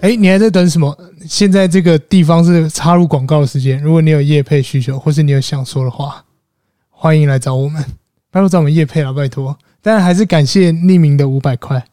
[0.00, 0.96] 哎，你还在等什么？
[1.28, 3.78] 现在这个地方是插入广告的时间。
[3.82, 6.24] 如果你有业配需求，或是你有想说的话，
[6.88, 7.84] 欢迎来找我们。
[8.30, 9.58] 拜托找我们业配了，拜托。
[9.82, 11.84] 当然还是感谢匿名的五百块。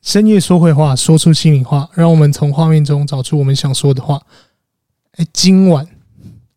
[0.00, 4.22] 深夜说会话，说出心里话，让我们从画面中找出我们想说的话。
[5.16, 5.86] 哎，今晚。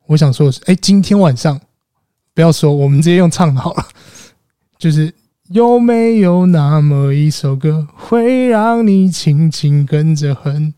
[0.09, 1.59] 我想说的是，哎，今天晚上
[2.33, 3.85] 不要说，我们直接用唱好了。
[4.79, 5.13] 就是
[5.49, 10.73] 有没有那么一首歌，会让你轻轻跟着哼？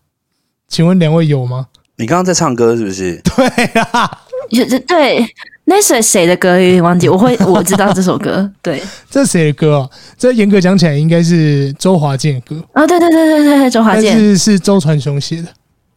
[0.67, 1.67] 请问两位有吗？
[1.95, 3.21] 你刚刚在唱歌是不是？
[3.23, 3.47] 对
[3.83, 5.25] 啊，有对，
[5.63, 6.59] 那是谁的歌？
[6.59, 7.07] 有点忘记。
[7.07, 8.51] 我会我知道这首歌。
[8.61, 9.89] 对， 这是谁的歌啊？
[10.17, 12.61] 这严格讲起来，应该是周华健的歌。
[12.73, 15.47] 哦，对对对对对，周华健是是周传雄写的。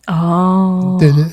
[0.07, 1.33] 哦，对对对。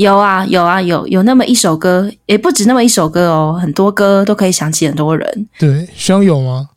[0.00, 5.46] 有啊有啊有有那么一首歌，也不止那么一首歌哦，很多歌都可以想起很多人。
[5.58, 6.70] 对，希望有吗？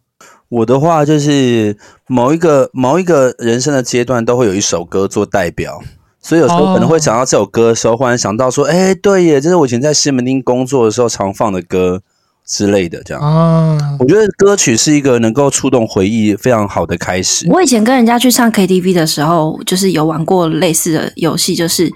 [0.49, 5.81] 我的话就是某一个某一个人生的阶段都会有一首歌做代表，
[6.21, 12.01] 所以有时候可能会想到这首歌的时候，忽然想到说，哎，对耶，这是我以前在西门町工作的时候常放的歌。
[12.45, 17.47] 之类的，这样啊，我觉得歌曲是一个能够触动回忆非常好的开始。
[17.49, 21.91] 我以前跟人家去唱 KTV 的时候，就是有玩过类似的游戏，就是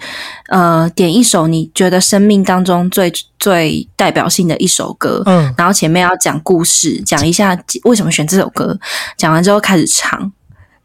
[0.50, 8.80] 呃，点一首你觉得生命当中最最代表性的一首歌，嗯，然后前面要讲故事，讲一下为什么选这首歌，
[9.18, 10.32] 讲完之后开始唱。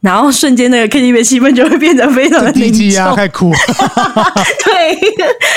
[0.02, 3.56] 然后瞬间那个 KTV 气氛就会变得非常的凝重啊，太酷了。
[4.64, 4.98] 对，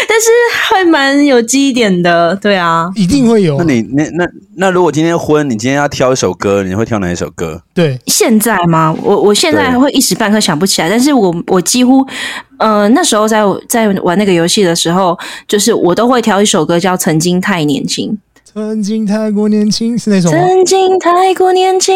[0.07, 0.29] 但是
[0.69, 3.57] 会蛮有记忆点的，对啊，一定会有。
[3.57, 4.27] 那你那那
[4.57, 7.59] 那如果今天婚，你今天要挑一首歌，你会挑哪一首歌？
[7.73, 8.95] 对，现在吗？
[9.01, 12.05] 我我现在会一时半刻想不起来，但是我我几乎
[12.59, 15.17] 呃那时候在在玩那个游戏的时候，
[15.47, 18.11] 就是我都会挑一首歌叫《曾经太年轻》。
[18.53, 20.37] 曾经太过年轻是那首吗？
[20.37, 21.95] 曾经太过年轻。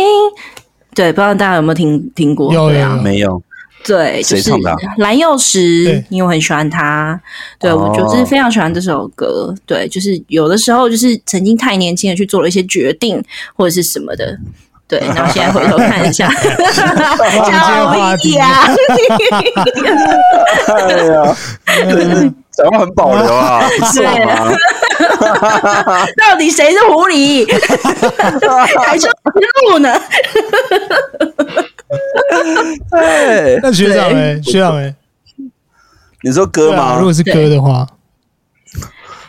[1.00, 2.54] 对，不知道大家有没有听听过？
[2.54, 3.42] 有呀，没有。
[3.86, 4.52] 对，就是
[4.98, 7.18] 蓝又时，因为我很喜欢他。
[7.58, 9.56] 对，我就是非常喜欢这首歌。
[9.66, 13.24] 对，就是有的时候就是曾经太年轻的去做了一些决定
[13.56, 14.38] 或者是什么的。
[14.90, 18.66] 对，然后现在回头看一下，好意呀！
[20.68, 21.38] 哎呀，
[22.60, 23.62] 讲话很保留啊，
[23.94, 24.52] 是吗？
[26.18, 27.48] 到底谁是狐狸？
[28.86, 29.10] 还说
[29.72, 29.94] 鹿呢？
[32.92, 34.94] 对，那学长哎，学长哎，
[36.24, 36.98] 你说歌吗？
[37.00, 37.88] 如果是歌的话，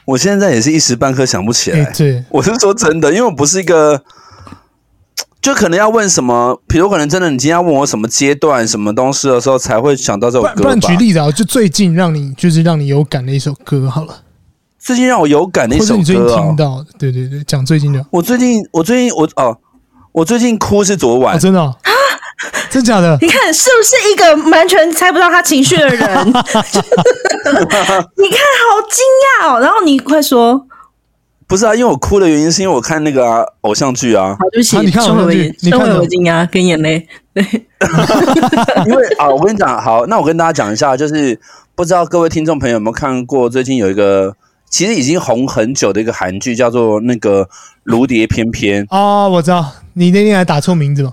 [0.04, 1.84] 我现在也是一时半刻想不起来。
[1.96, 4.02] 对，我是说真的，因为我不是一个，
[5.42, 10.62] 就可能要问什么，比如可能真的，你今天要问我什么阶段、什么东西的时候，才会想到这首歌。
[10.62, 14.22] 不然举例子啊，就最近让你就是让你有感的一首歌好了。
[14.78, 18.04] 最近让我有感的一首歌，你最近听到的，对对对，讲最近的。
[18.10, 19.56] 我最近，我最近，我哦，
[20.12, 21.74] 我最近哭是昨晚，真的啊，
[22.70, 23.16] 真假的？
[23.22, 25.98] 你看是不是一个完全猜不到他情绪的人？
[26.28, 26.42] 你看
[27.46, 29.04] 好惊
[29.40, 29.60] 讶哦！
[29.60, 30.66] 然后你快说，
[31.50, 34.36] 不是啊，因为我哭的原因是因为我看那个偶像剧啊。
[34.38, 37.04] 好，对不起，你看我眼，你看我惊讶跟眼泪。
[37.34, 37.42] 对，
[38.86, 41.38] 因为啊，我跟你讲，好，那我跟大家讲一下，就是
[41.74, 44.36] 不知道各位听众朋友有没有看过最近有一个。
[44.70, 47.44] 其实已经红很久的一个韩剧，叫做那个
[47.82, 51.12] 《如蝶翩翩》哦，我知道，你那天还打错名字了？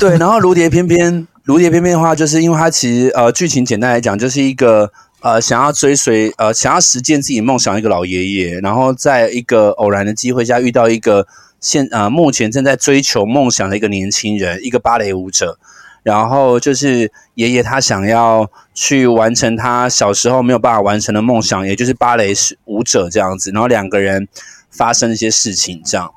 [0.00, 4.90] 对，然后《如蝶翩翩》，《如蝶翩翩》的话，就是因为它其实呃剧情简单来讲，就是一个
[5.22, 11.26] 呃想要追随呃想要实践自己梦想一个老爷爷，然后在一个偶然的机会下遇到一个
[11.60, 15.58] 现呃目前正在追求梦想的一个年轻人，一个芭蕾舞者。
[16.02, 23.52] 然后就是爷爷他想要去完成他小时候没有办法完成的梦想，也就是芭蕾舞者这样子。
[23.52, 24.26] 然后两个人
[24.68, 26.12] 发生一些事情，这样。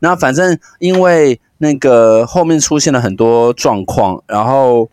[0.00, 4.90] 那反正因为那个后面出现了很多状况，然后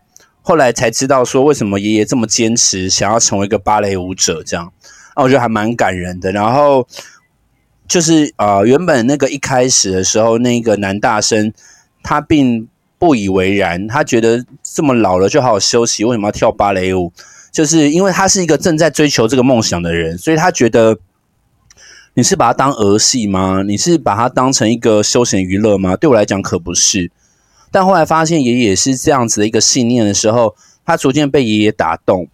[0.48, 4.72] 后来才知道说为什么爷爷这么坚持想要成为一个芭蕾舞者这样。
[5.16, 6.32] 那我觉得还蛮感人的。
[6.32, 6.88] 然后
[7.88, 11.52] 就是呃，原本那个一开始的时候，那个男大生
[12.02, 12.68] 他并。
[13.00, 17.14] 不以为然，他觉得这么老了就好好休息，为什么要跳芭蕾舞？
[17.52, 20.98] 就是因为他是一个正在追求这个梦想的人，所以他觉得
[22.16, 23.62] 你是把他当儿戏吗？
[23.62, 25.96] 你是把他当成一个休闲娱乐吗？
[25.96, 27.12] 对我来讲可不是。
[27.72, 30.56] 但后来发现爷爷是这样子的一个信念的时候，
[30.86, 32.28] 他逐渐被爷爷打动。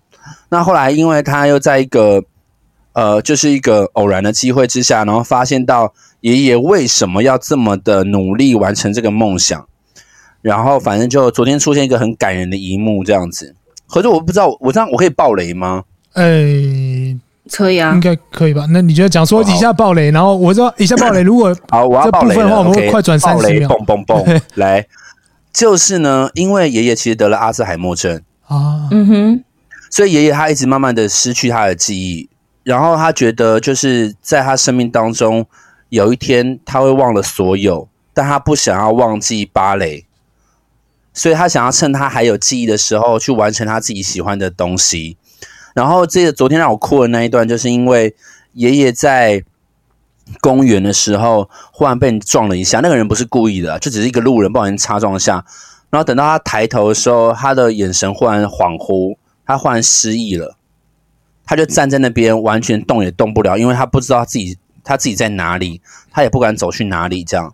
[0.49, 2.23] 那后来因为他又在一个
[2.93, 9.65] 呃，就是一个偶然的机会之下，然后发现到爷爷为什么要这么的努力完成这个梦想。
[10.41, 13.55] 然后反正就昨天出现一个很感人的一幕这样子，
[13.87, 15.85] 可是我不知道我这样我可以爆雷吗？
[16.15, 17.17] 诶，
[17.49, 18.65] 可以啊，应该可以吧？
[18.69, 24.85] 那你觉得讲说一下爆雷，然后我知道以下爆雷，如果好，我要暴雷的话，我们会快转三十秒，嘣嘣嘣， 来，
[25.53, 28.21] 就是呢，因为爷爷其实得了阿兹海默症。
[28.47, 29.43] 啊，嗯哼，
[29.89, 32.27] 所以爷爷他一直慢慢的失去他的记忆，
[32.63, 35.45] 然后他觉得就是在他生命当中
[35.89, 40.05] 有一天他会忘了所有，但他不想要忘记芭蕾，
[41.13, 45.17] 所以他想要趁他还有记忆的时候去完成他自己喜欢的东西。
[45.73, 48.15] 然后这个昨天让我哭的那一段，就是因为
[48.53, 49.43] 爷爷在
[50.39, 55.45] 公园的时候忽然被人撞了一下，那个人不是故意的，就只是一个路人不小心擦撞一下。
[55.89, 59.15] 然后等到他抬头的时候，他的眼神忽然恍惚，
[59.45, 60.55] 他忽然失忆了，
[61.45, 65.81] 他就站在那边完全动也动不了，因为他不知道自己他自己在哪里，
[66.11, 67.23] 他也不敢走去哪里。
[67.23, 67.53] 这样，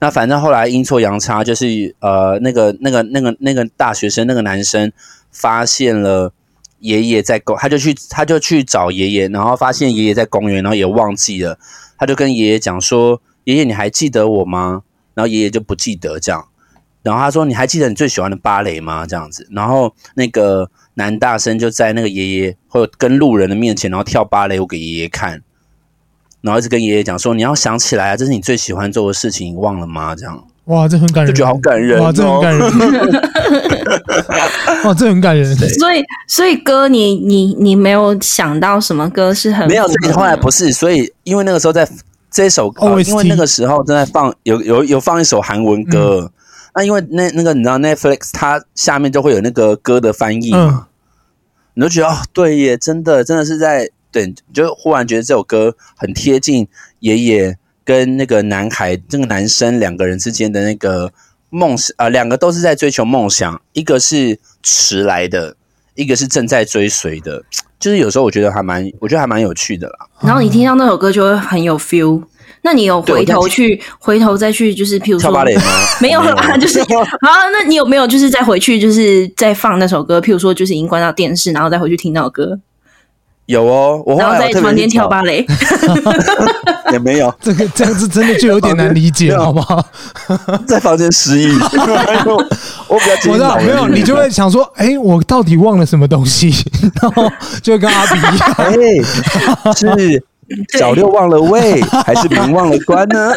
[0.00, 4.92] 那反正后来阴错阳差，就是呃那个那个那个那个大学生那个男生
[5.30, 6.32] 发现了。
[6.80, 11.58] 爷爷在公，他就去，他就去找爷爷，然后发现爷爷在公园，然后也忘记了，
[11.98, 14.82] 他就跟爷爷讲说：“爷爷，你还记得我吗？”
[15.14, 16.48] 然后爷爷就不记得这样，
[17.02, 25.42] 然后他说：“你还记得你最喜欢的芭蕾吗？”这样子，然后那个男大生就在那个爷爷或跟路人的面前，然后跳芭蕾舞给爷爷看，
[26.42, 30.46] 然后一直跟爷爷讲说：“你要想起来啊，这是你最喜欢做的事情，你忘了吗？”这样。
[30.66, 32.68] 哇，这很感人，就觉得好感人，哇，这很感人，
[34.84, 35.56] 哇，这很感人。
[35.56, 41.88] 所以，所以哥，你你你没有想到什么歌是很没有，所以后来不是，所以因为那个时候在
[42.32, 46.30] 这首歌，呃，因为那个时候正在放有有有放一首韩文歌，嗯，
[46.74, 50.82] 那因为那那个你知道 Netflix 它下面就会有那个歌的翻译嘛，嗯，
[51.74, 56.66] 你就觉得哦，对耶，真的真的是在对，就忽然觉得这首歌很贴近
[56.98, 57.56] 爷爷。
[57.86, 61.12] 跟那个男孩，这个男生两个人之间的那个
[61.50, 65.54] 梦想，呃，两个都是在追求梦想，一个是迟来的，
[65.94, 67.44] 一个是正在追随的，
[67.78, 70.06] 就是有时候我觉得还蛮，我觉得还蛮有趣的啦。
[70.20, 72.20] 然后你听到那首歌就会很有 feel，
[72.62, 75.30] 那你有回头去，回头再去，就是譬如说？
[76.00, 76.80] 没有啦，就是
[77.22, 80.20] 好，那你有没有就是再回去，就是再放那首歌？
[80.20, 82.58] 譬如说，就是已经关到电视，然后再回去听那首歌。
[83.46, 85.46] 有哦，我然后在房间跳芭蕾，
[86.90, 89.84] 也没有 这个这样子真的就有点难理解，好不好？
[90.66, 96.52] 在房间失忆，我比较我知道没有，你就会想说，哎、欸，我到底忘了什么东西？
[97.00, 97.30] 然后
[97.62, 99.02] 就会跟阿比一样，哎、欸，
[99.76, 100.24] 是
[100.76, 103.32] 小六忘了位，还是明忘了关呢？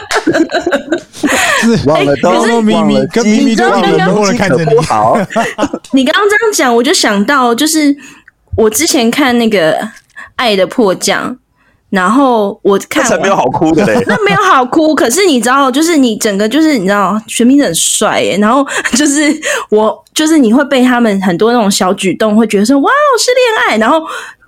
[1.62, 4.76] 是忘了东，欸、咪咪跟咪咪就忘了东，了看着你。
[4.88, 5.16] 好，
[5.94, 7.96] 你刚刚这样讲，我就想到就是。
[8.60, 9.74] 我之前看那个
[10.36, 11.34] 《爱的迫降》，
[11.90, 14.94] 然后我看那才没有好哭的嘞， 那没有好哭。
[14.94, 18.38] 可是你知道，就是你整个就是你知道，玄彬很帅耶。
[18.38, 18.66] 然后
[18.98, 19.34] 就是
[19.72, 23.78] 我，就是你会被他们很多那种小举动，会觉得说哇，是恋爱。
[23.78, 24.06] 然后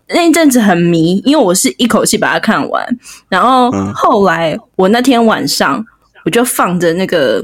[0.09, 2.85] 那一阵子很迷，因为我是一口气把它看完。
[3.29, 5.81] 然后后来我那天晚上，
[6.25, 7.41] 我就放着那个。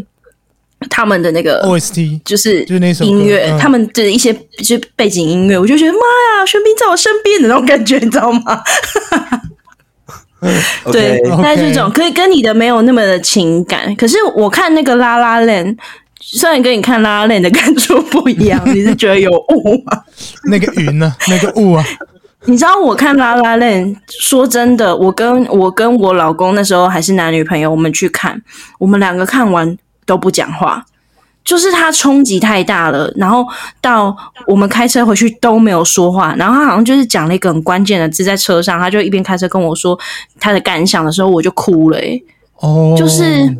[0.89, 8.61] 他们的那个 OST 就是就是那首音乐，他们的一些就是背景音乐，我就觉得妈呀，玄彬在我身边的那种感觉，你知道吗？
[10.91, 13.93] 对，但是这种可以跟你的没有那么的情感。
[13.95, 15.75] 可是我看那个 La La Land，
[16.19, 20.03] 虽然跟你看 La La Land 的感触不一样， 你是觉得有雾吗？
[20.43, 21.11] 那个云呢？
[21.27, 21.83] 那个雾啊？
[22.45, 28.39] 你知道我看 La La Land，说真的，我跟我跟我老公那时候还是男女朋友，我们去看，
[28.77, 29.75] 我们两个看完。
[30.07, 30.83] 都不讲话，
[31.43, 33.13] 就是他冲击太大了。
[33.15, 33.45] 然后
[33.79, 36.33] 到我们开车回去都没有说话。
[36.35, 39.99] 然后他好像就是讲了一个很关键的字在车上，他就一边开车跟我说
[40.39, 42.23] 他的感想的时候，我就哭了、欸。
[42.59, 43.55] 哦，就是，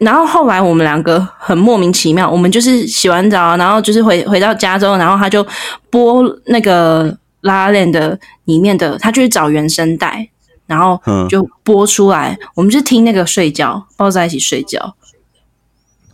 [0.00, 5.46] 然后后来我们两个很莫名其妙，我们就是洗完澡，然后就是回回到家之后，然后他就
[5.88, 10.28] 播那个 La Land 的里面的，他就是找原声带，
[10.66, 14.96] 然后就播出来，嗯、我们就听那个睡觉，抱在一起睡觉。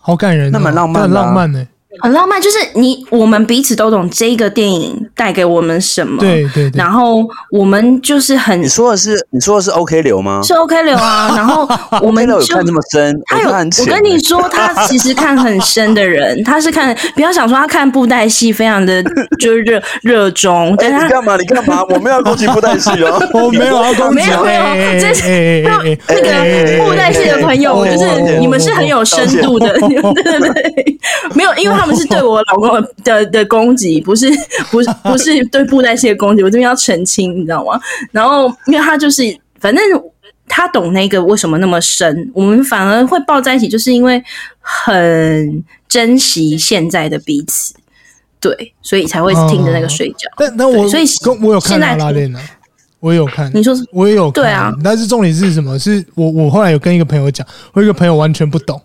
[0.08, 1.68] 好感人，那么浪漫，很浪漫呢。
[2.00, 6.18] 很浪漫，就是你我们彼此都懂这个电影带给我们什么。
[6.20, 6.78] 对对对。
[6.78, 10.40] 然后我们就是很，你说的是你说的是 OK 流吗？
[10.44, 11.34] 是 OK 流啊。
[11.36, 11.68] 然后
[12.02, 19.02] 我们就看这么深，他有我跟你说，他其实看很深的人，他是看不要想说他看布袋戏非常的
[19.40, 20.74] 就是热热衷。
[20.76, 21.36] 哎，你干嘛？
[21.36, 21.82] 你干嘛？
[21.88, 24.14] 我没有攻击布袋戏哦， 我没有要攻击。
[24.14, 24.62] 没有没有，
[25.00, 30.98] 这是那个布袋戏的朋友，就是你们是很有深度的，对对对，
[31.34, 31.87] 没有，因为他。
[31.88, 34.28] 他们是对我老公的的攻击，不是
[34.70, 37.80] 不是 不是对布袋戏的攻击，我这边要澄清，你知道吗？
[38.12, 39.22] 然后，因为他就是，
[39.58, 39.82] 反正
[40.46, 44.22] 他懂那个为什么那么深，我们反而会抱在一起，就是因为
[44.60, 47.74] 很珍惜现在的彼此，
[48.40, 50.28] 对，所以才会听着那个睡觉。
[50.36, 52.38] 但那我所以跟我有看拉拉链呢。
[53.00, 53.48] 我也有看。
[53.54, 54.72] 你说我也有看，对啊。
[54.82, 55.78] 但是重点是什么？
[55.78, 58.80] 是我我后来有跟一个朋友讲，我一个朋友完全不懂，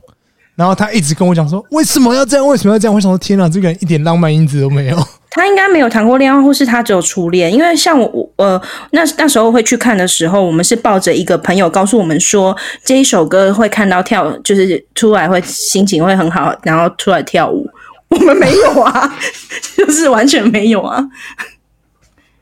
[0.55, 2.47] 然后他一直跟我讲说为什么要这样？
[2.47, 2.93] 为什么要这样？
[2.93, 4.97] 我想说天哪，这个人一点浪漫因子都没有。
[5.31, 7.51] 他应该没有谈过恋爱，或是他只有初恋。
[7.51, 12.55] 因为像我，呃， 那那时候会去看的时候，我们是抱着一个朋友告诉我们说，
[12.85, 17.67] 这一首歌会看到跳，就是出来会心情会很好，然后出来跳舞。
[18.09, 19.11] 我们没有啊，
[19.75, 21.03] 就是完全没有啊。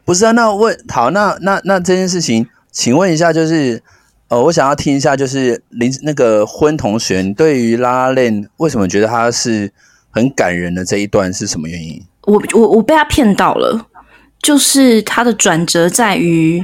[0.03, 3.82] 不是啊，那问好，那那那这件事情，请问一下，就是
[4.31, 9.69] 呃，我想要听一下，就是林那个婚同学，你对于拉拉链为什么觉得他是
[10.09, 12.01] 很感人的这一段是什么原因？
[12.21, 13.88] 我我我被他骗到了，
[14.41, 16.63] 就是他的转折在于，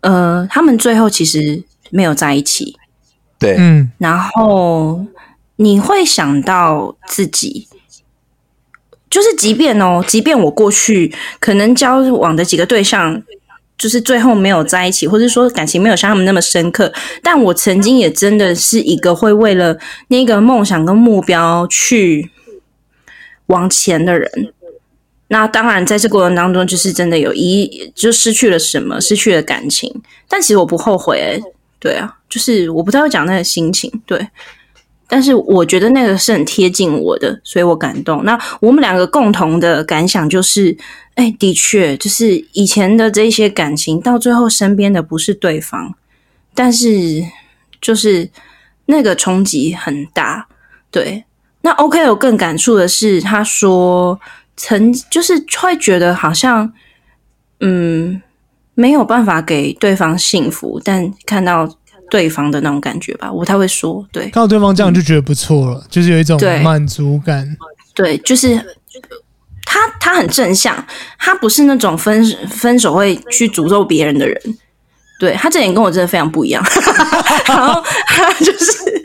[0.00, 2.76] 呃，他们最后其实没有在一起，
[3.38, 5.06] 对，嗯，然后
[5.54, 7.68] 你会想到自己，
[9.08, 13.22] 就是即便哦，即便我过去可能交往的几个对象，
[13.80, 22.30] 就是最后没有在一起，或者说感情没有像他们那么深刻，但我曾经也真的是一个会为了那个梦想跟目标去
[23.46, 24.52] 往前的人。
[25.28, 29.90] 那当然，在这过程当中，就是真的有一就失去了什么，失去了感情。
[30.28, 31.40] 但其实我不后悔，欸，
[31.78, 34.28] 对啊，就是我不太会讲那个心情，对。
[35.10, 38.24] 但是我觉得那个是很贴近我的，所以我感动。
[38.24, 40.74] 那我们两个共同的感想就是，
[41.16, 45.94] 哎，的确，就是以前的这些感情，到最后身边的不是对方，
[46.54, 47.22] 但是
[47.80, 48.30] 就是
[48.86, 50.46] 那个冲击很大，
[50.90, 51.24] 对。
[51.62, 54.18] 那 OK，有更感触的是，他说。
[54.62, 56.70] 曾就是会觉得好像，
[57.60, 58.20] 嗯，
[58.74, 61.66] 没有办法给对方幸福，但看到
[62.10, 67.56] 对方的那种感觉吧，我太会说，对，看到对方这样就觉得不错了，嗯、就是有一种满足感。
[67.94, 68.56] 对，就是
[69.64, 70.84] 他，他很正向，
[71.18, 74.58] 他不是那种分分手会去诅咒别人的人。
[75.18, 76.64] 对，他这点跟我真的非常不一样，
[77.46, 79.00] 然后他就是。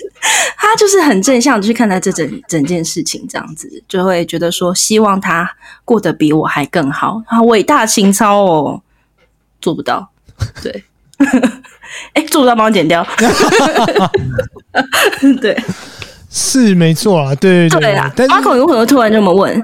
[0.58, 5.48] 他就是很正向的去看待这整整件事情，这样子就会觉得说，希望他
[5.84, 7.22] 过得比我还更好。
[7.28, 8.82] 他伟大情操哦，
[9.62, 10.10] 做不到，
[10.64, 10.84] 对，
[12.14, 13.06] 哎、欸，做不到，帮我剪掉。
[15.42, 15.58] 对，
[16.30, 18.12] 是没错啊，对对对啊。
[18.30, 19.62] 阿孔有可能突然这么问？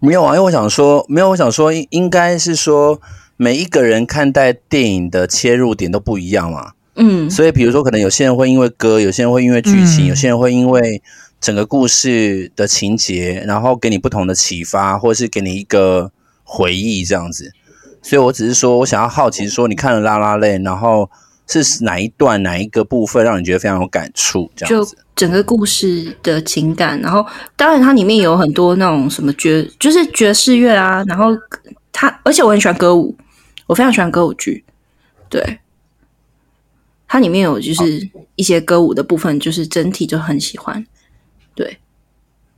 [0.00, 3.00] 没有啊，因为我想说，没有，我想说，应应该是说，
[3.36, 6.72] 每一个人看待电影的切入点都不一样嘛。
[6.96, 11.02] 嗯，所以比如说，可能有些人会因为歌，有些人会因为剧情，嗯，有些人会因为
[11.40, 16.12] 整个故事的情节，然后给你不同的启发，或是给你一个
[16.44, 17.52] 回忆这样子。
[18.08, 21.10] 所以我只是说，我想要好奇说，你看了《拉拉泪》，然后
[21.48, 24.48] 是哪一段、哪一个部分让你觉得非常有感触？
[24.54, 31.36] 这样子，就整个故事的情感，然后当然它里面有很多那种什么爵，就是爵士乐啊，然后
[31.90, 33.16] 它，而且我很喜欢歌舞，
[33.66, 34.64] 我非常喜欢歌舞剧，
[35.28, 35.58] 对。
[37.08, 40.86] 它里面有就是一些歌舞的部分，就是整体就很喜欢。
[41.56, 41.78] 对，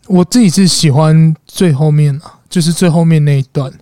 [0.09, 3.73] 我自己是喜欢最后面啊，就是最后面那一段。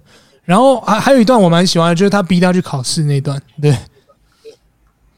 [0.46, 3.38] 然后还还有一段我蛮喜欢的，就是他逼他去考试那段。
[3.60, 3.76] 对，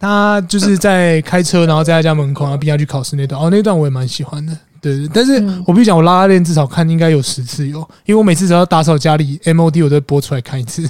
[0.00, 3.40] 他就是在开车，然后在他家门口，然后逼他去考试那段。
[3.40, 4.52] 哦，那段我也蛮喜欢的。
[4.80, 5.35] 对对，但是
[5.66, 10.88] 我必须讲，我拉拉链至少看应该有十次有，因为我每次只要打扫家里 MOD，我都会播出来看一次。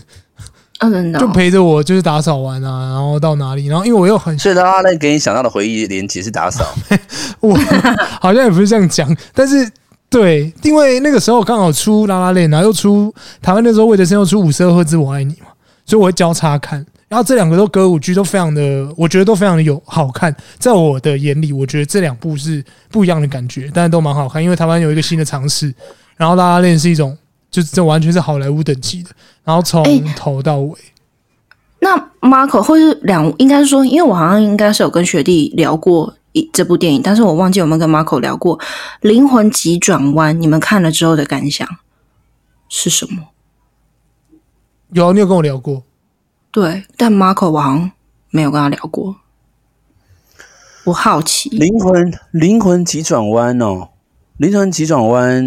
[0.80, 6.64] 嗯、哦，就陪着我，就是打扫完啊，然后到哪里，然后因为我又很，所以的话，那给你想到的回忆连结是打扫。
[7.40, 7.59] 我
[8.21, 9.68] 好像也不是这样讲，但是
[10.11, 15.49] 对，因为那个时候刚好出拉拉链，然后又出台湾那时候魏德圣又出五十二赫兹我爱你嘛，
[15.85, 16.85] 所以我会交叉看。
[17.09, 20.35] 然后这两个都歌舞剧都非常的，我觉得都非常的有好看。
[20.59, 25.75] 在我的眼里，我觉得这两部是不一样的感觉，但是都蛮好看，因为台湾有一个新的尝试。
[26.17, 27.17] 然后拉拉链是一种。
[27.50, 29.09] 就是这完全是好莱坞等级的，
[29.43, 29.83] 然后从
[30.15, 30.75] 头到尾。
[30.75, 30.93] 欸、
[31.81, 38.58] 那 Marco 或是两，应该是说，因为我好像应该是有跟学弟聊过一这部电影，但是我忘记有没有跟 Marco 聊过
[39.00, 40.35] 《灵魂急转弯》。
[40.38, 41.66] 你们看了之后的感想
[42.68, 43.28] 是什么？
[44.92, 45.82] 有，你有跟我聊过。
[46.50, 47.92] 对，但 Marco 我好像
[48.30, 49.16] 没有跟他聊过。
[50.85, 53.90] 我好奇，《灵魂灵魂急转弯》哦，
[54.37, 55.44] 《灵魂急转弯》。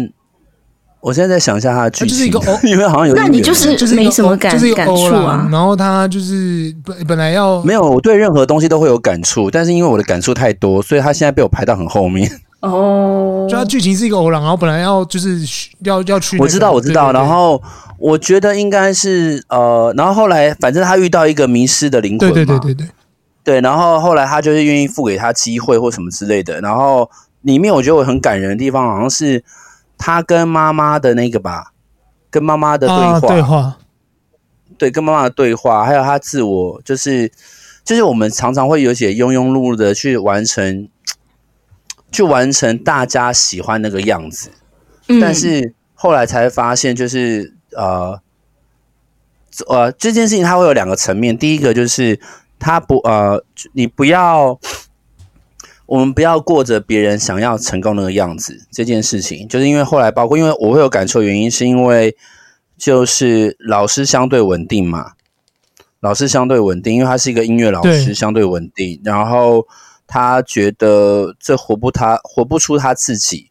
[1.02, 5.48] 我现在在想一下他的剧情，就是一个 因为好像有点，那你就是就是没什么感就是感触啊。
[5.50, 12.30] 然后他就是本本来要没有，我对任何东西都会有感触，但是因为我的感触太多，所以他现在被我排到很后面。
[12.60, 15.40] 哦，就他剧情是一个偶然，然后本来要就是
[15.80, 17.10] 要要去、那个，我知道我知道。
[17.10, 17.60] 然后
[17.98, 22.86] 我觉得应该是呃，然后后来反正他遇到一个迷失的灵魂，对对对对对
[23.42, 23.60] 对。
[23.60, 26.60] 然后后来他就是愿意付给他机会或什么之类的。
[26.60, 29.42] 然后里面我觉得我很感人的地方，好像是。
[30.04, 31.72] 他跟妈妈的那个吧，
[32.28, 33.78] 跟妈妈的对话，啊、对话，
[34.76, 37.30] 对跟妈妈的对话，还有他自我，就是
[37.84, 40.88] 就是我们常常会有些庸庸碌碌的去完成，
[42.10, 44.50] 去完成大家喜欢那个样子，
[45.06, 48.20] 嗯、但是后来才发现，就是呃
[49.68, 52.18] 呃这件事情它会有两个层面，第一个就是
[52.58, 53.44] 他不呃
[53.74, 54.58] 你不要。
[55.92, 58.66] 我们不要过着别人想要成功那个样子。
[58.70, 62.16] 这件事情，就是因为后来，包括因为我会有感受，原因是因为
[62.78, 65.12] 就是老师相对稳定嘛，
[66.00, 69.02] 老师相对稳定，因为他是一个音乐老师，相对稳定。
[69.04, 69.68] 然后
[70.06, 73.50] 他觉得这活不他活不出他自己。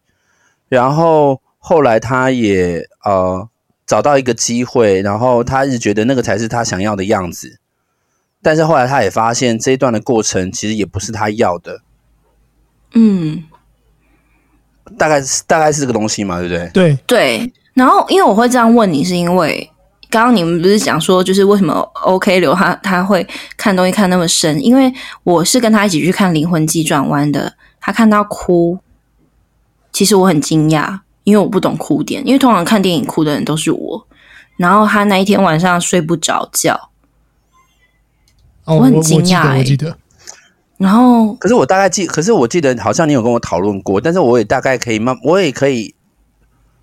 [0.68, 3.48] 然后后来他也呃
[3.86, 7.60] 找到一个机会，然后他一直觉得那个才是他想要的样子。
[8.42, 11.82] 但是后来他也发现这一段的过程其实也不是他要的。
[12.94, 13.42] 嗯，
[14.98, 16.70] 大概是大概是这个东西嘛，对不对？
[16.72, 17.52] 对对。
[17.74, 19.70] 然后，因为我会这样问你，是因为
[20.10, 21.72] 刚刚你们不是讲说，就是为什么
[22.04, 24.62] OK 流他他会看东西看那么深？
[24.62, 24.92] 因为
[25.24, 28.78] 我是跟他一起去看《灵魂急转弯》的，他看到哭，
[29.90, 34.06] 其实我很惊讶，因为我不懂哭点，因为通常看电影哭的人都是我。
[34.58, 36.90] 然后他那一天晚上睡不着觉，
[38.64, 39.96] 哦、我很惊讶、欸，我记得。
[40.82, 45.94] 然后，可是我大概记，可是我记得好像你有跟我讨论过，但是我也大概可以慢，我也可以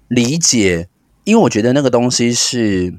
[0.07, 0.87] 理解，
[1.25, 2.93] 因为我觉得那个东西是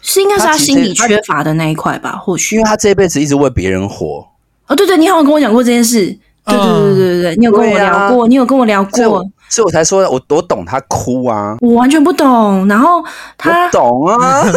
[0.00, 4.26] 是应该是他心里缺乏的那一块吧，或许因为他这一辈子一直为别人活。
[4.66, 6.06] 哦，对对，你好像跟我讲过这件事，
[6.44, 12.66] 对对对对对对，你有跟我聊过，你有跟我聊过，所以我才说我我懂他哭啊，我完全不懂。
[12.66, 13.04] 然后
[13.38, 14.42] 他懂啊，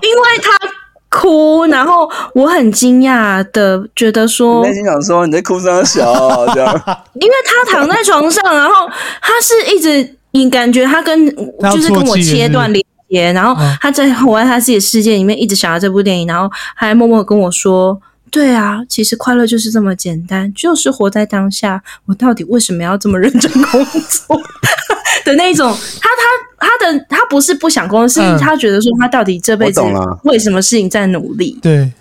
[0.00, 0.79] 因为他。
[1.10, 6.72] 哭，然后我很惊讶的觉得说，内心想说你在哭三小这样，
[7.20, 8.88] 因为他躺在床上，然后
[9.20, 11.26] 他是一直你感觉他跟
[11.72, 21.82] 就是跟我切断连接，然后他在活在他自己的世界里面，一直想到这部电影，然后还默默跟我说，对啊，其实快乐就是这么简单，就是活在当下。
[22.06, 24.40] 我到底为什么要这么认真工作？
[25.24, 29.80] 的那种，他他他的他不是不想工作，是他觉得说他到底这辈子
[30.22, 31.58] 为什么事情在努力？
[31.60, 31.92] 对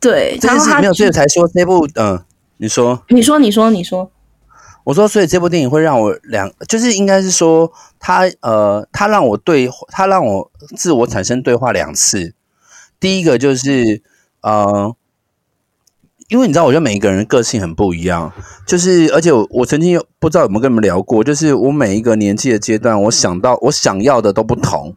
[0.00, 2.24] 对，然后他没有，所以才说这部嗯、呃，
[2.56, 4.10] 你说你说你说你说，
[4.84, 12.32] 我说，所以这部电影会让我两，就是应该是说他呃，他让我对他让我自我产生对话两次，
[12.98, 14.02] 第一个就是
[14.40, 14.96] 呃。
[16.30, 18.32] 因为你知道，我觉得每一个人个性很不一样，
[18.64, 24.94] 就是而且我我曾经有不知道有没有跟你们聊过，就是我每一个年纪的阶段，我想到我想要的都不同，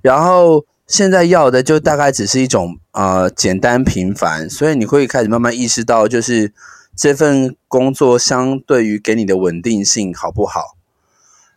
[0.00, 6.54] 然后现在要的就大概只是一种呃简单平凡，所以你会开始慢慢意识到，就是
[6.96, 10.78] 这份工作相对于给你的稳定性好不好，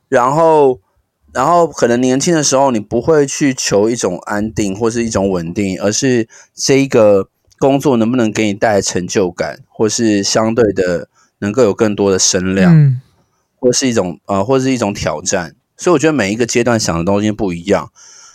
[0.10, 0.82] 然后
[1.32, 7.30] 然后可能年轻的时候你不会去求一种安定或是一种稳定，而是这一个。
[7.60, 13.02] 工作能不能给你带来成就感，或是相对的能够有更多的声量，嗯、
[13.58, 15.56] 或是一种呃，或是一种挑战。
[15.76, 17.92] 所以我觉得每一个阶段想的东西不一样。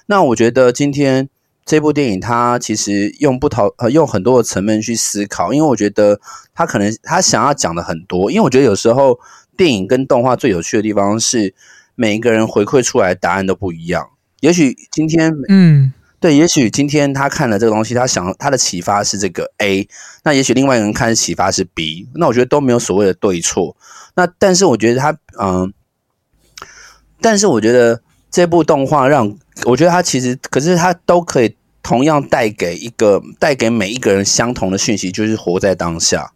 [0.06, 1.28] 那我觉得今天
[1.64, 6.20] 这部电影它其实用不同呃用很多的层面去思考，因为我觉得
[6.54, 8.30] 它可能它想要讲的很多。
[8.30, 9.18] 因为我觉得有时候
[9.56, 11.54] 电影跟动画最有趣的地方是
[11.94, 14.10] 每一个人回馈出来的答案都不一样。
[14.40, 15.94] 也许今天嗯。
[16.24, 19.86] 对，也许今天他看了这个东西，他想他的启发是这个 A，
[20.22, 23.76] 那也许另外一个人看的启发是 B，那我觉得都没有所谓的对错。
[24.14, 25.74] 那但是我觉得他，嗯，
[27.20, 36.32] 但是我觉得这部动画让我觉得他其实，可是他都可以同样带给一个带给每一个人相同的讯息，就是活在当下。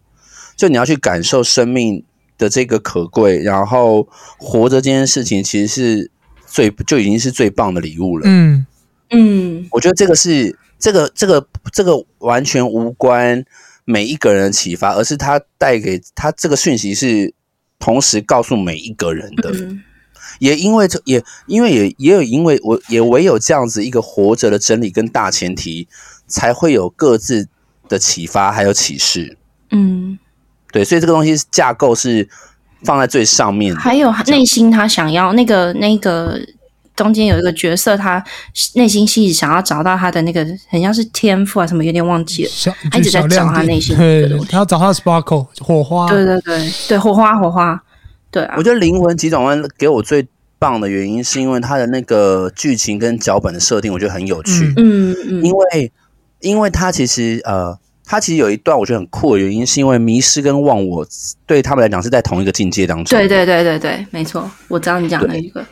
[0.54, 2.04] 就你要去感受生命
[2.36, 6.10] 的这个可贵，然后活着这件事情，其实是
[6.46, 8.24] 最就已经是最棒的礼物了。
[8.26, 8.66] 嗯。
[9.10, 13.42] 嗯，我觉得这个是这个这个这个完全无关
[13.84, 17.32] 每一个人的启发，而是他带给他这个讯息是
[17.78, 19.50] 同时告诉每一个人的。
[19.52, 19.82] 嗯、
[20.40, 25.88] 也因为这也因为也也有因为我也唯有这样子一个活着的真理跟大前提，
[26.26, 27.48] 才会有各自
[27.88, 29.38] 的启发还有启示。
[29.70, 30.18] 嗯，
[30.70, 32.28] 对，所以这个东西架构是
[32.84, 36.38] 放在最上面的，还有内心他想要那个那个。
[36.98, 38.22] 中间有一个角色，他
[38.74, 42.50] 内心戏想要找到他的那个，很像是天赋啊什么，有点忘记了。
[42.90, 46.08] 他一直在找他内心的东西，他要找他的 sparkle 火花。
[46.08, 47.80] 对对对对，火花火花。
[48.32, 50.26] 对啊，我觉得《灵魂急转弯》给我最
[50.58, 54.74] 棒的原因，是因为它的那个剧情跟脚本的设定，我觉得很有趣。
[54.76, 55.92] 嗯嗯，因为
[56.40, 61.06] 因为他其实呃，他其实有一段我觉得很酷的原因，是因为迷失跟忘我
[61.46, 63.16] 对他们来讲是在同一个境界当中。
[63.16, 65.64] 对对对对对，没错，我知道你讲的一个。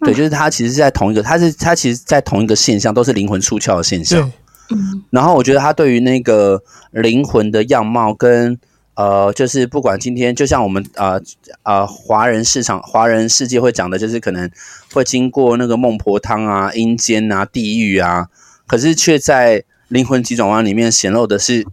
[0.00, 4.32] 对，就是他其实是在同一个，他是他其实，在同一个现象，都是灵魂出窍的现象。
[4.70, 8.58] 嗯，然后我觉得他对于那个灵魂的样貌跟
[8.94, 11.20] 呃，就是不管今天，就像我们呃
[11.64, 14.50] 呃华人市场、华人世界会讲的，就是可能
[14.92, 18.28] 会经过那个孟婆汤啊、阴间啊、地狱啊，
[18.66, 21.66] 可是却在灵魂急转弯里面显露的是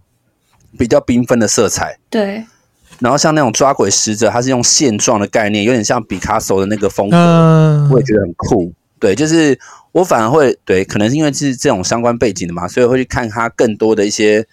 [0.78, 1.98] 比较缤纷的色彩。
[2.10, 2.46] 对。
[3.02, 8.72] 然后像那种抓鬼使者，他是用线状的概念，有点像毕卡索的那个风格，嗯、我也觉得很酷。
[9.00, 9.60] 对，就是
[9.92, 14.46] 我反而会对，可能是因为是这种相关背景的嘛，所以会去看他更多的一些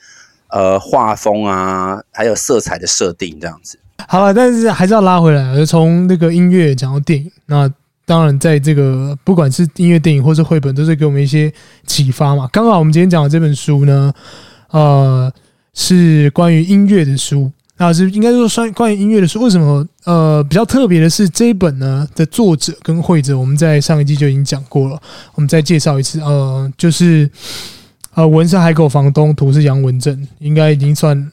[0.49, 3.79] 呃画风啊，还有色彩的设定这样子。
[4.09, 7.71] 好了，但是还是要拉回来，从那个音乐讲到电影，那
[8.07, 11.53] 当然在这个不管是音乐、电影或是绘本，都是给我们一些
[11.87, 12.49] 启发嘛。
[12.51, 14.11] 刚好我们今天讲的这本书呢，
[14.71, 15.31] 呃，
[15.75, 17.53] 是关于音乐的书。
[17.79, 19.41] 那，是应该说算关于音乐的书。
[19.41, 19.87] 为什么？
[20.05, 25.01] 呃，比较特别的是这一本呢的作者跟会者，我们在上一季就已经讲过了。
[25.35, 27.31] 我们再介绍一次，呃，就是
[28.14, 31.31] 呃，文是海口房东，图是杨文正，应该已经算。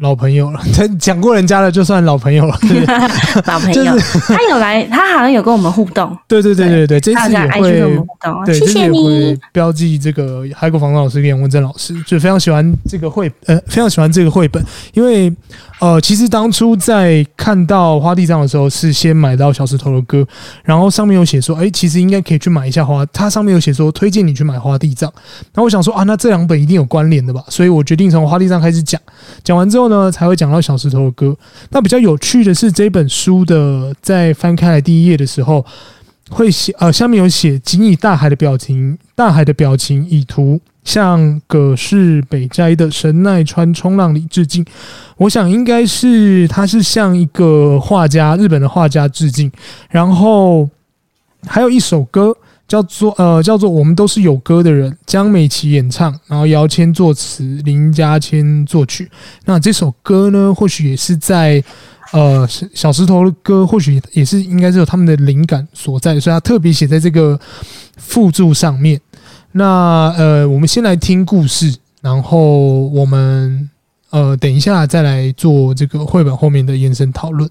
[0.00, 2.56] 老朋友了，他 讲过人家的就算老朋友了。
[3.46, 6.16] 老朋友，就是、他有来，他好像有跟我们互动。
[6.28, 8.44] 对对对对对，这次也会互动。
[8.44, 9.36] 对，谢谢你。
[9.52, 15.32] 标记这个海狗房东老师跟杨文正老师，就非常喜欢这个绘，呃，非常喜欢这个绘本，因为
[15.80, 20.24] 呃，其实当初在看到花地藏的时候，是先买到小石头的歌，
[20.62, 23.04] 然后上面有写说，哎、欸，其实应该可以去买一下花。
[23.06, 25.12] 它上面有写说，推荐你去买花地藏。
[25.52, 29.00] 然后我想说啊，那这两本一定有关联的吧，所以我决定从花地藏开始讲。
[29.42, 29.87] 讲完之后。
[29.88, 31.36] 呢，才会讲到小石头的歌。
[31.70, 35.64] 那比较有趣的是，这本书的在翻开来第一页的时候，
[36.30, 44.64] 会写呃，下面有写“仅以大海的表情，大海的表情以图向葛饰北斋的神奈川冲浪里致敬”。
[45.18, 49.50] 我想应该是他是向一个画家，日本的画家致敬。
[49.90, 50.68] 然后
[51.46, 52.36] 还有一首歌。
[52.68, 59.10] 叫做呃，叫做我们都是有歌的人，江美琪演唱，然后姚谦作词，林家谦作曲。
[59.46, 61.64] 那这首歌呢，或许也是在
[62.12, 67.40] 呃小石头的歌，或许也是应该是有他们的灵感所在，所以他特别写在这个
[67.96, 69.00] 附注上面。
[69.52, 73.70] 那呃，我们先来听故事，然后我们
[74.10, 77.48] 呃等一下再来做这个绘本后面的延伸讨论。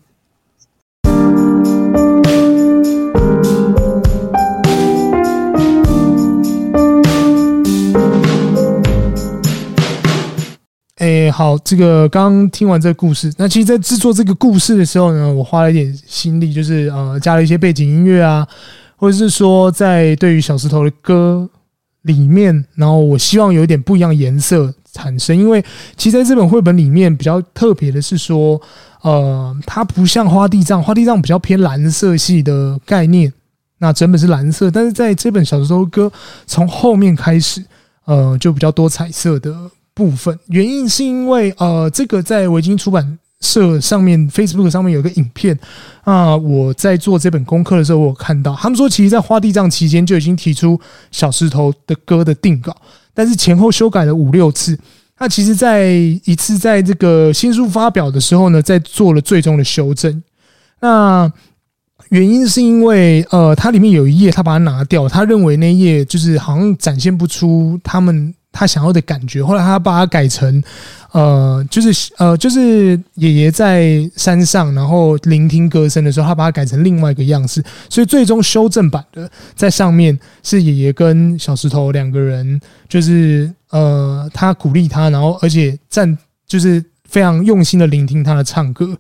[11.08, 18.46] 哎、好，这个刚听完这个故事，那其实，在制作这个故事的时候呢，我花了一点心力，就是呃，加了一些背景音乐啊，
[18.98, 21.50] 或者是说，在对于小石头的歌
[22.02, 25.64] 里面，然后我希望有一点不一样颜色产生，因为
[25.96, 28.62] 其实在这本绘本里面比较特别的是说，
[29.02, 33.32] 呃，它不像花地藏，花地藏比较偏蓝色系的概念，
[33.78, 36.12] 那整本是蓝色，但是在这本小石头的歌
[36.46, 37.64] 从后面开始，
[38.04, 39.56] 呃，就比较多彩色的。
[39.98, 45.58] 部分原因是因为呃，这个在维京出版社上面 Facebook 上面有个影片
[46.04, 50.80] 啊，我在做这本功课的时候，我有看到他们说，其实，在花地藏期间就已经提出
[51.10, 52.78] 小石头的歌的定稿，
[53.16, 54.78] 但是前后修改了五六次。
[55.18, 55.90] 那其实，在
[56.26, 60.22] 一次在这个新书发表的时候呢，在做了最终的修正。
[60.80, 61.32] 那
[62.10, 68.32] 原因是因为呃，它里面有一页，他把它拿掉，他认为那一页就是好像展现不出他们。
[68.58, 70.64] 他想要的感觉，后来他把它改成，
[71.12, 86.18] 呃，就是呃，就是爷爷在山上，然后聆听歌声的时候，他把它改成另外一个样式，所以最终修正版的在上面是爷爷跟小石头两个人，就是呃，他鼓励他，然后而且站
[86.48, 88.98] 就是非常用心的聆听他的唱歌，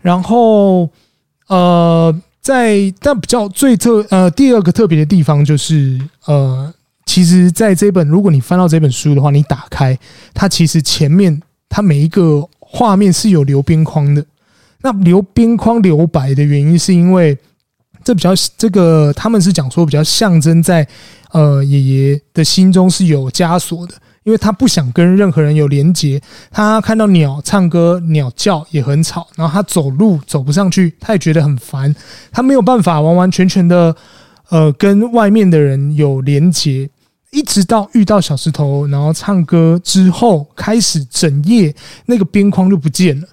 [0.00, 0.90] 然后
[1.46, 6.74] 呃，在但比较最特呃第二个特别的地方就是呃。
[7.08, 9.98] 其实，在这本，如果你翻到这本书的话，你打开
[10.34, 14.22] 它，其实前面它每一个画面是有留边框的。
[14.82, 17.36] 那留边框留白的原因，是因为
[18.04, 20.86] 这比较这个他们是讲说比较象征在
[21.32, 23.94] 呃爷爷的心中是有枷锁的，
[24.24, 26.20] 因为他不想跟任何人有连结。
[26.50, 31.92] 他看到鸟唱歌，鸟叫也很吵，然后他走路走不上去，他也觉得很烦。
[32.30, 33.96] 他没有办法完完全全的
[34.50, 36.90] 呃跟外面的人有连结。
[37.30, 41.74] 一直到遇到小石头，然后唱歌之后，开始整夜
[42.06, 43.26] 那个边框就不见了。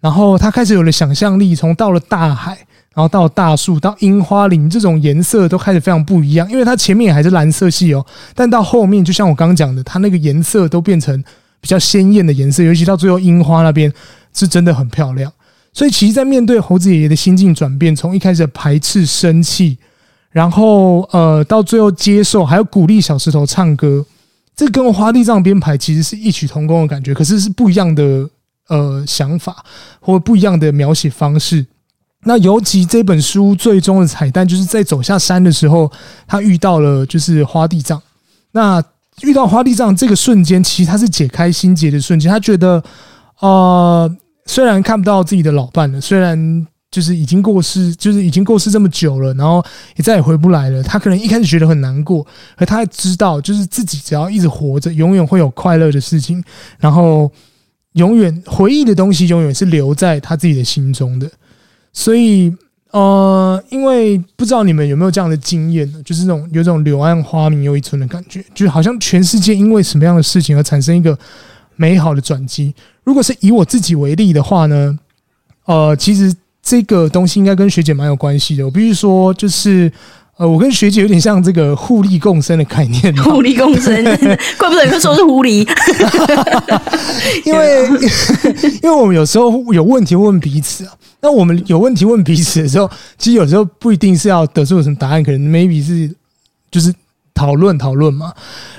[0.00, 2.52] 然后他开始有了想象力，从到了大海，
[2.94, 6.48] 然后到大树，到樱花林，这种颜色都开始非常不一样。
[6.50, 11.22] 因为它前面还是蓝色系哦，但到后面，就像我刚刚讲的，它那个颜色都变成
[11.60, 13.92] 比较鲜艳的颜色，尤其到最后樱花那边
[14.32, 15.32] 是真的很漂亮。
[15.72, 19.76] 所以，其实，在面对猴子爷爷的心境转变，从一开始的排斥、生气。
[20.34, 24.04] 然后呃，到最后接受还有鼓励小石头唱歌，
[24.56, 28.28] 这跟花地藏编排其实是异曲同工的感觉，可是是不一样的
[28.66, 29.64] 呃想法
[30.00, 31.64] 或不一样的描写方式。
[32.24, 35.88] 那尤其这本书最终的彩蛋，就是在走下山的时候，
[36.26, 38.02] 他遇到了就是花地藏。
[38.50, 38.82] 那
[39.22, 42.28] 遇到花地藏这个瞬间，其实他是解开心结的瞬间。
[42.28, 42.82] 他觉得，
[43.38, 44.10] 呃，
[44.46, 46.66] 虽然看不到自己的老伴了，虽然。
[46.94, 49.60] 就是已经过世，就是已经过世这么久了，然后
[49.96, 50.80] 也再也回不来了。
[50.80, 52.24] 他可能一开始觉得很难过，
[52.56, 56.40] 可他知道，就是自己只要一直活着，永远会有快乐的事情，
[56.78, 57.28] 然后
[57.94, 61.28] 永远回忆的东西永远是留在他自己的心中的。
[61.92, 62.54] 所以，
[62.92, 66.00] 呃，因为不知道你们有没有这样的经验呢？
[66.04, 71.18] 就是那种有种柳暗花明又一村的感觉，就好像全世界因为什么样的事情而产生一个
[71.74, 72.72] 美好的转机。
[73.02, 74.96] 如果是以我自己为例的话呢，
[75.64, 76.32] 呃，其实。
[76.64, 78.64] 这个东西应该跟学姐蛮有关系的。
[78.64, 79.92] 我必须说，就是
[80.38, 83.14] 呃，我跟学姐有点像这个互利共生的概念。
[83.22, 84.02] 互利共生，
[84.58, 85.68] 怪不得你会说是狐狸。
[87.44, 87.86] 因为
[88.82, 90.92] 因为我们有时候有问题问彼此啊。
[91.20, 96.10] 那我们有问题问彼此的时候，其实有时候不一定是要得出什么答案，可能 maybe 是
[96.70, 96.92] 就是
[97.34, 98.32] 讨论讨论嘛。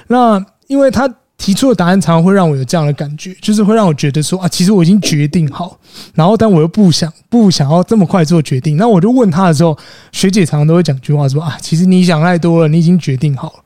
[0.07, 1.07] 那因为他。
[1.37, 5.77] 提出的答案常常会让我有这样的感觉，就是会让我觉得说啊，其实我已经决定好，
[6.13, 8.77] 然后但我又不想不想要这么快做决定。
[8.77, 9.77] 那我就问他的时候，
[10.11, 13.63] 学姐常常都会讲句话说啊，其实你想太多了，你已经决定好了，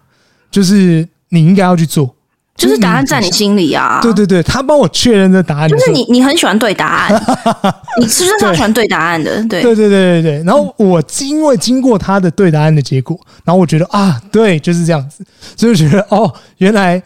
[0.49, 2.15] 就是你应该要去做，
[2.58, 3.99] 就是答案在你心里啊。
[4.01, 7.23] 对对对，他帮我确认的答案，就是你你很喜欢对答案，
[8.01, 9.36] 你是不是很喜欢对答案的？
[9.47, 10.43] 对对对对对对。
[10.43, 15.23] 然后我因为经过他的对答案的结果，然后我觉得啊，对，就是这样子，
[15.55, 17.01] 所以我觉得哦，原来。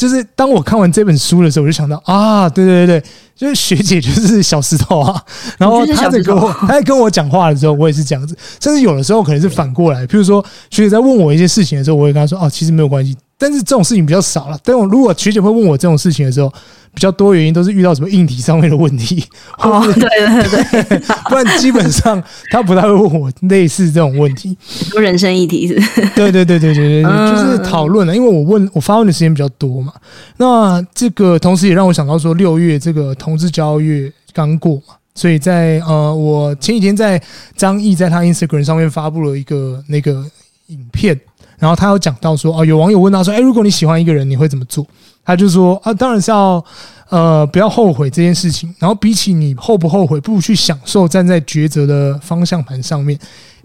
[0.00, 3.02] 就是当我看完这本书的时候，我就想到啊，对对对，
[3.36, 5.22] 就是学姐就是小石头啊，
[5.60, 13.14] 然后她在跟我，她在跟我讲话的时候，我也是这样子，甚至有的时候可能是反过来，譬如说学姐在问我一些事情的时候，我会跟她说哦，其实没有关系。
[13.40, 14.58] 但是这种事情比较少了。
[14.62, 16.52] 但我如果学姐会问我这种事情的时候，
[16.92, 19.24] 比较多原因都是遇到什么硬体上面的问题。
[19.58, 20.98] 哦， 对对对，
[21.30, 24.54] 不然基本上他不太会问我类似这种问题。
[24.90, 25.74] 多人生议题是？
[26.14, 28.14] 对对对对对对，就是讨论了。
[28.14, 29.94] 因为我问我发问的时间比较多嘛。
[30.36, 37.22] 那这个同时也让我想到说，六月这个同志骄傲月刚过嘛，所以在呃，我前几天在
[37.56, 40.24] 张毅在他 Instagram 上面发布了一个那个
[40.66, 41.18] 影片。
[41.60, 44.84] 然后他有讲到说，哦，有网友问他说，哎，如果你喜欢一个人，你会怎么做？
[45.22, 46.64] 他就说，啊，当然是要，
[47.10, 48.74] 呃，不要后悔这件事情。
[48.78, 53.16] 然后比起你后不后悔，不如去享受站在抉择的方向盘上面，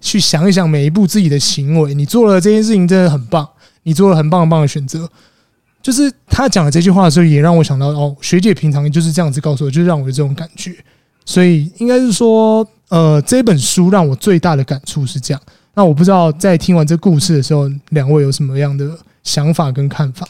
[0.01, 1.93] 去想一想每一步自己的行为。
[1.93, 3.47] 你做了这件事情真的很棒，
[3.83, 5.09] 你做了很棒很棒的选择。
[5.81, 10.75] 就是他讲了这句话的时候，也让我想到，哦，学姐平常就是这样子告诉我，就是让我有这种感觉。
[11.25, 15.41] 所以应该是说，呃，这本书让我最大的感触是这样。
[15.75, 20.25] 那我不知道在听完这故事的时候，两位有什么样的想法跟看法？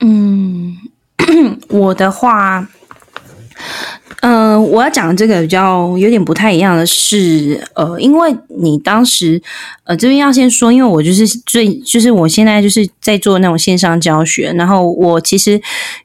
[0.00, 0.76] 嗯，
[1.70, 2.68] 我的话，
[4.20, 9.40] 嗯、我要讲的这个比较有点不太一样的是，呃，因为你当时，
[9.84, 15.60] 呃，这边要先说，因为我就是最，就是我现在就是在做那种线上教学，然后我其实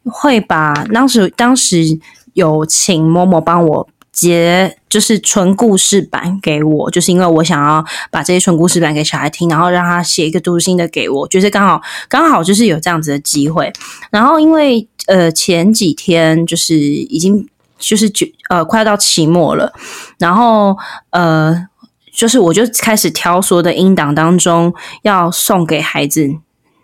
[0.05, 1.99] 会把当时当时
[2.33, 3.89] 有请某某帮我。
[4.13, 13.73] 截就是纯故事版给我，就是因为我想要把这些纯故事版给小孩听，然后让他写一个读心的给我，就是刚好刚好就是有这样子的机会。
[14.11, 17.49] 然后因为呃前几天就是已经
[17.79, 19.73] 就是就呃快要到期末了，
[20.19, 20.77] 然后
[21.09, 21.67] 呃
[22.13, 24.71] 就是我就开始挑所有的音档当中
[25.01, 26.29] 要送给孩子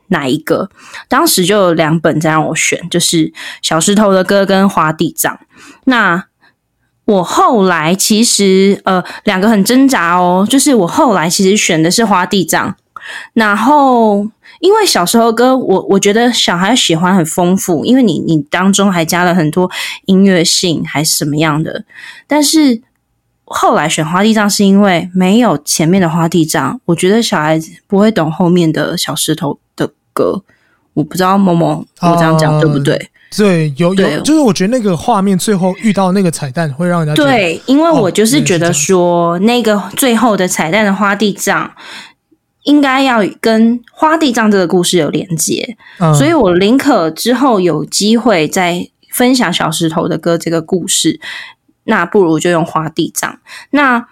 [0.07, 0.67] 哪一个，
[1.07, 5.39] 当时就有两本在让我选，就是小石头的歌跟花地藏。
[5.85, 6.25] 那
[7.09, 12.75] 我后来其实呃两个很挣扎哦，就是我后来其实选的是花地藏，
[13.33, 14.27] 然后
[14.59, 19.67] 因为小时候歌我我觉得小孩喜欢很丰富，因为你你当中还加了很多
[20.05, 21.83] 音乐性还是什么样的，
[22.27, 22.79] 但是
[23.45, 30.43] 后来选花地藏是因为没有前面的花地藏，我觉得小孩子不会懂后面的小石头的歌，
[30.93, 33.09] 我不知道某某我这样讲对不对？
[33.37, 41.71] 对，有有，就是我觉得那个画面最后遇到那个彩蛋，会让人家对，因为我就是觉得说，那个最后的彩蛋的花地藏
[42.63, 45.77] 应该要跟花地藏这个故事有连接，
[46.17, 51.19] 所以我宁可之后有机会再分享小石头的歌这个故事，
[51.83, 53.39] 那不如就用花地藏。
[53.69, 54.07] 那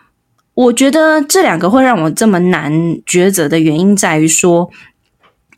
[0.53, 2.71] 我觉得这两个会让我这么难
[3.05, 4.69] 抉择的原因在于说。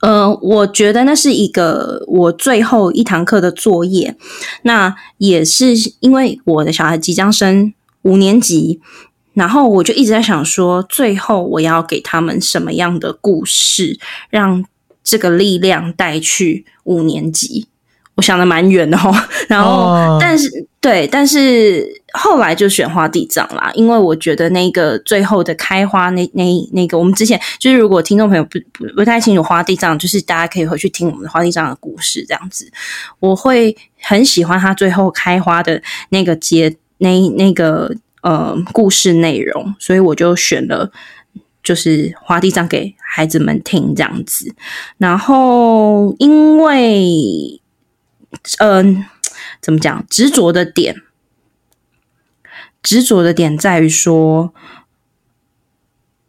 [0.02, 4.16] 呃，我觉得那是一个我最后一堂课的作业，
[4.62, 8.80] 那也是因为我的小孩即将升五年级，
[9.34, 14.64] 然后我就一直在想说，最后我要给他们什么样的故事，让
[15.04, 17.68] 这个力量带去五年级。
[18.20, 19.16] 我想的蛮远的哦，
[19.48, 20.50] 然后、哦、但是
[20.82, 32.70] 对，但是后来就选花地藏啦，因为我觉得那个最后的开花那那那个，我们之前就是如果听众朋友不不不太清楚花地藏，就是大家可以回去听我们的花地藏的故事这样子，
[33.22, 37.90] 我会很喜欢它最后开花的那个节那那个
[38.22, 40.92] 呃故事内容，所以我就选了
[41.64, 44.54] 就是花地藏给孩子们听这样子，
[44.98, 47.62] 然后因为。
[48.60, 49.06] 嗯、呃，
[49.62, 50.06] 怎么讲？
[50.10, 50.96] 执着的点，
[52.84, 54.54] 执着的点在于说，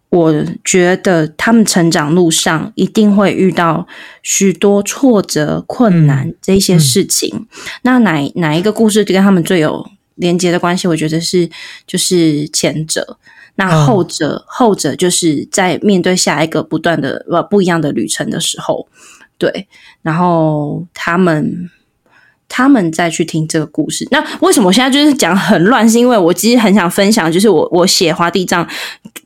[0.08, 3.86] 我觉得他们成长路上一定会遇到
[4.22, 7.46] 许多挫折、困难这些事情。
[7.82, 10.88] 那哪哪一个故事跟他们最有连接的关系？
[10.88, 11.50] 我觉得是
[11.86, 13.18] 就是前者。
[13.56, 18.88] 那后者，哦、后者就是在面对下一个不断的不不一样的旅程的时候，
[19.36, 19.68] 对，
[20.02, 21.70] 然后他们。
[22.52, 25.88] 他们再去听这个故事，那为什么我现在就是讲很乱？
[25.88, 28.66] 是因为我其实很想分享，就是我我写花地藏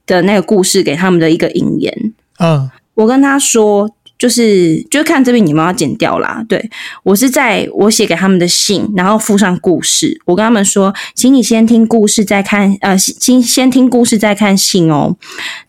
[0.06, 2.12] 的那个故事给他们的一个引言。
[2.38, 6.44] 嗯，我跟他说，就是就看这边你们要剪掉啦。
[6.46, 6.70] 对，
[7.02, 10.20] 我是在我写给他们的信，然后附上故事。
[10.26, 15.16] 我跟他们说，请你先听故事再看，呃，先先听故事再看信哦。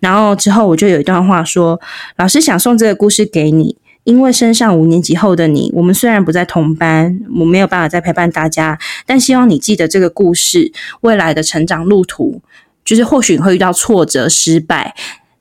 [0.01, 1.79] 然后之后我就有一段话说，
[2.17, 3.77] 老师想送这个故事给你。
[4.05, 10.71] 因为升上五年级后的你，我们虽然不在同班，我没有办法再陪伴大家，但希望你记得这个故事。
[11.01, 12.39] 未来的成长路途，
[12.85, 14.95] 就是或许会遇到挫折、失败，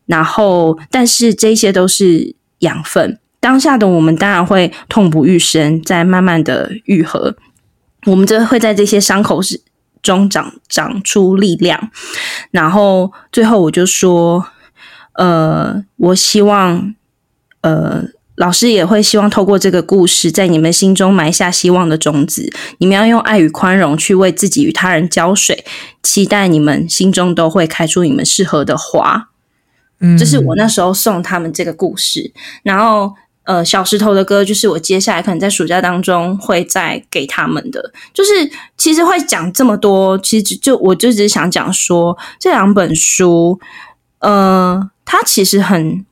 [0.06, 3.18] 然后，但是这些都是养分。
[3.38, 7.36] 当下的我们当然会痛不欲生，在慢慢的愈合。
[8.06, 9.60] 我们这会在这些伤口是
[10.02, 11.90] 中长长出力量。
[12.50, 14.46] 然后最后我就说，
[15.12, 16.94] 呃，我希望，
[17.60, 18.04] 呃。
[18.36, 22.52] 老师也会希望透过这个故事，在你们心中埋下希望的种子。
[22.78, 25.64] 你们要用爱与宽容去为自己与他人浇水，
[26.02, 29.28] 期待你们心中都会开出你们适合的花。
[30.00, 32.32] 嗯，这是我那时候送他们这个故事。
[32.64, 37.92] 然后，呃，小石头的歌就是我接下来可能在暑假当中会再给他们的。
[38.12, 38.30] 就是
[38.76, 43.60] 其实会讲这么多，其实就我就只是想讲说这两本书，
[44.18, 46.04] 呃，它其实很。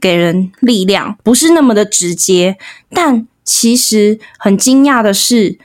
[0.00, 2.56] 给人力量，不是那么的直接，
[2.94, 5.58] 但其实很惊讶的是，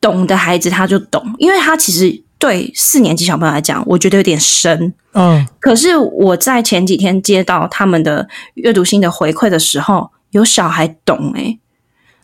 [0.00, 4.94] 懂的孩子他就懂，因为他其实对四年级小朋友来讲，我觉得有点深。
[5.14, 11.58] 嗯，可是我在前几天接到他们的阅读心得回馈的时候，有小孩懂哎、欸，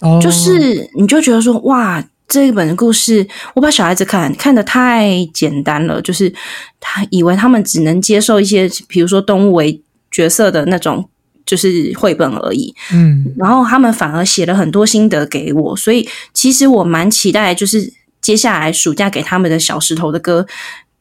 [0.01, 6.33] 哦，就是你就觉得说，哇，这一本故事，我把小孩子看看得太简单了，就是
[6.79, 11.09] 他以为他们只能接受一些，比如说动物为角色的那种。
[11.47, 20.47] 就是绘本而已，嗯，然后他们反而写了很多心得给我，所以其实我蛮期待，就是接下来暑假给他们的小石头的歌，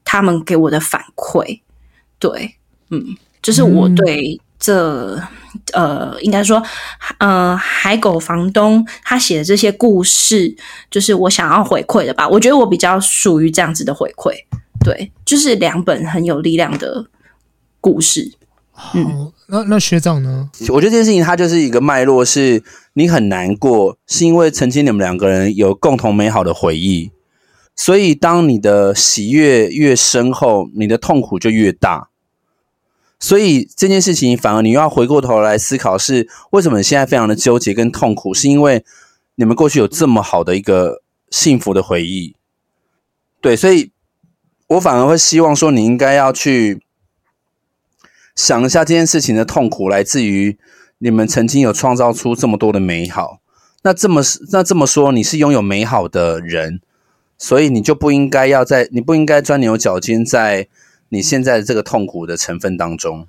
[0.04, 1.62] 他们给我的反馈，
[2.20, 2.56] 对，
[2.90, 5.16] 嗯，就是我对这、
[5.72, 6.62] 嗯、呃，应该说，
[7.20, 10.54] 呃，海狗房东他写的这些故事，
[10.92, 14.34] 就是我想要回馈的吧，我觉得我比较属于这样子的回馈，
[14.84, 17.06] 对，就是两本很有力量的
[17.80, 18.34] 故事。
[18.96, 20.50] 嗯，那那学长呢？
[20.70, 27.12] 我觉得这件事情它就是一个脉络，是你很难过，是因为曾经你们两个人有共同美好的回忆，
[27.76, 32.10] 所以当你的喜悦越深厚，你的痛苦就越大。
[33.20, 38.84] 所以这件事情反而你又要回过头来思考，是为什么你现在非常的纠结跟痛苦，是因为
[39.36, 42.36] 你们过去有这么好的一个幸福的回忆。
[43.40, 43.92] 对，所以
[44.68, 46.82] 我反而会希望说，你应该要去。
[48.36, 50.58] 想一下这件事情的痛苦来自于
[50.98, 53.40] 你们曾经有创造出这么多的美好，
[53.84, 54.22] 那这么
[54.52, 56.82] 那这么说，你是拥有美好的人，
[57.38, 60.68] 所以你就不应该要在，你不应该钻牛角尖在
[61.10, 63.28] 你现在的这个痛苦的成分当中，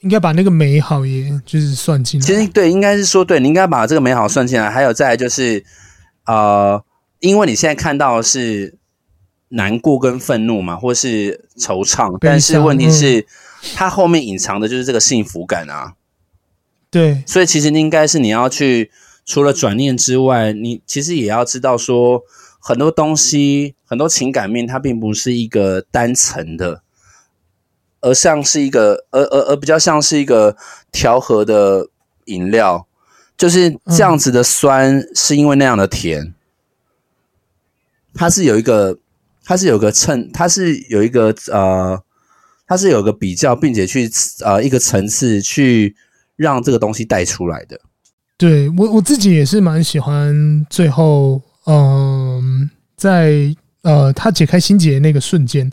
[0.00, 2.26] 应该把那个美好也就是算进来。
[2.26, 4.70] 其实对，应该是说对，你应该把这个美好算进来。
[4.70, 5.62] 还有再来就是，
[6.24, 6.82] 呃，
[7.20, 8.78] 因为你现在看到的是
[9.48, 13.20] 难过跟愤怒嘛，或是惆怅，但是问题是。
[13.20, 13.24] 嗯
[13.74, 15.94] 它后面隐藏的就是这个幸福感啊，
[16.90, 18.90] 对，所以其实应该是你要去
[19.24, 22.22] 除了转念之外，你其实也要知道说
[22.60, 26.82] 很多东西，很多情感面，它并不是一个单层的，
[28.00, 30.56] 而像是一个，而而而比较像是一个
[30.92, 31.88] 调和的
[32.26, 32.86] 饮料，
[33.36, 36.32] 就是这样子的酸是因为那样的甜，
[38.14, 38.98] 它是有一个，
[39.44, 42.02] 它是有个称，它是有一个呃。
[42.68, 44.08] 它是有个比较，并且去
[44.44, 45.96] 呃一个层次去
[46.36, 47.80] 让这个东西带出来的。
[48.36, 53.52] 对我我自己也是蛮喜欢最后，嗯、在
[53.82, 55.68] 呃他解开心结那个瞬间，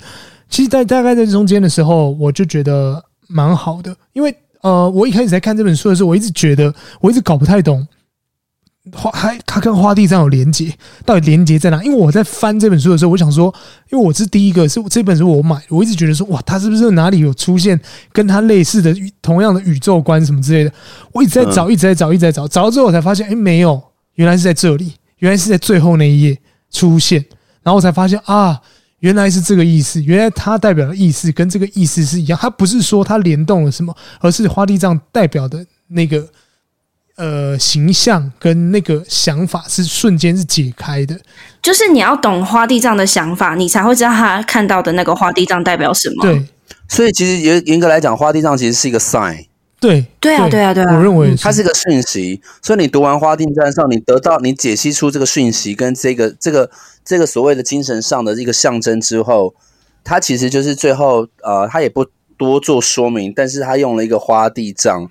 [0.49, 7.87] 其实，在大概在中间的时候，我就觉得蛮好的，因为呃，我一开始在看这本书的时候，我一直觉得我一直搞不太懂。
[8.93, 10.71] 花还他跟花地藏有连接，
[11.03, 11.83] 到底连接在哪？
[11.83, 13.53] 因为我在翻这本书的时候，我想说，
[13.91, 17.79] 因为我是第一个，是这本书我买，我一直觉得说，哇，他是不是哪里有出现
[18.11, 20.71] 跟他类似的同样的宇宙观什么之类的？
[21.11, 23.81] 我一直在找，一直在找，一直在找，找到之后我才发现，哎，没有，
[24.13, 26.37] 原来是在这里，原来是在最后那一页
[26.69, 27.25] 出现，
[27.63, 28.61] 然后我才发现啊，
[28.99, 36.23] 原来是这个意思，原来它代表的意思跟这个意思是一样，它不是说它联动了什么，而是花地藏代表的那个。
[37.17, 41.17] 呃，形象跟那个想法是瞬间是解开的，
[41.61, 46.23] 就是你要懂花地藏的想法，你才会知道他看到的那个花地藏代表什么。
[46.23, 46.45] 对，
[46.89, 49.45] 所以其实严严格来讲，花地藏其实是一个 sign。
[49.79, 52.41] 对，对啊，对啊，对啊，我认为它是一个讯息。
[52.61, 56.69] 所以你读完花地藏上，你得到你解析出这个讯息跟这个这个
[57.05, 59.55] 这个所谓的精神上的一个象征之后，
[60.03, 62.05] 它其实就是最后呃，他也不
[62.37, 65.09] 多做说明，但是他用了一个花地藏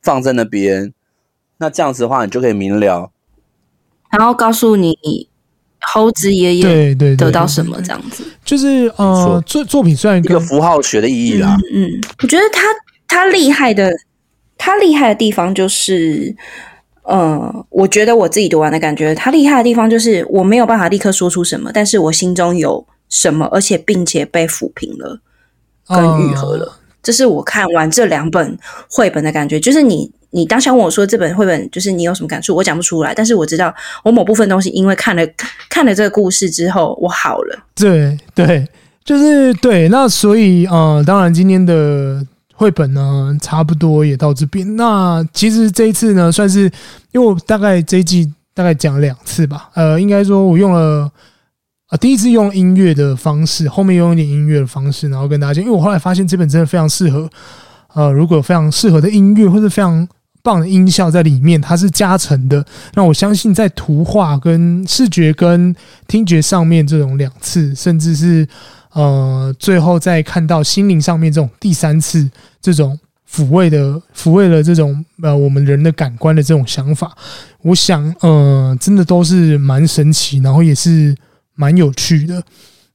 [0.00, 0.92] 放在那边。
[1.60, 3.10] 那这样子的话，你就可以明了，
[4.10, 5.28] 然后告诉你
[5.78, 12.62] 猴子爷爷对对得到什么这样子，就是呃，作作品虽然一个符号学的意义啦，嗯，嗯，我觉得他
[13.06, 13.92] 他厉害的，
[14.56, 16.34] 他厉害的地方就是，
[17.02, 25.20] 呃，我觉得我自己读完的感觉，他厉害的地方就是我没有办法立刻说出什么，但是我心中有什么，而且并且被抚平了，
[25.86, 28.58] 跟愈合了，嗯，这是我看完这两本
[28.90, 30.10] 绘本的感觉，就是你。
[30.32, 32.54] 你当下问我说这本绘本就是你有什么感触？
[32.54, 33.74] 我讲不出来，但是我知道
[34.04, 35.26] 我某部分东西因为看了
[35.68, 37.58] 看了这个故事之后，我好了。
[37.74, 38.68] 对对，
[39.04, 39.88] 就是对。
[39.88, 42.24] 那所以呃，当然今天的
[42.54, 44.76] 绘本呢，差不多也到这边。
[44.76, 46.70] 那其实这一次呢，算是
[47.10, 49.68] 因为我大概这一季大概讲两次吧。
[49.74, 51.10] 呃，应该说我用了
[51.88, 55.64] 啊、第一次用音乐的方式，后面用一点音乐的方式，然后跟大家讲。
[55.64, 57.28] 因为我后来发现这本真的非常适合，
[57.94, 60.06] 呃，如果非常适合的音乐或者非常。
[60.42, 62.64] 棒的音效在里面，它是加成的。
[62.94, 65.74] 那我相信，在图画跟视觉跟
[66.06, 68.46] 听觉上面，这种两次，甚至是
[68.92, 72.28] 呃，最后再看到心灵上面这种第三次，
[72.60, 72.98] 这种
[73.30, 77.16] 抚慰的抚慰了这种呃我们人的感官的这种想法，
[77.62, 81.14] 我想呃，真的都是蛮神奇，然后也是
[81.54, 82.42] 蛮有趣的。